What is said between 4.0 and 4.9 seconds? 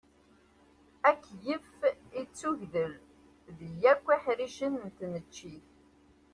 iḥricen n